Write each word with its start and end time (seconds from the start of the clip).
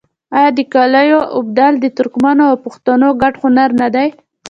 آیا 0.37 0.49
د 0.57 0.59
قالیو 0.73 1.19
اوبدل 1.37 1.73
د 1.79 1.85
ترکمنو 1.97 2.43
او 2.51 2.55
پښتنو 2.65 3.07
ګډ 3.21 3.33
هنر 3.43 3.69
نه 3.81 3.87
دی؟ 3.95 4.07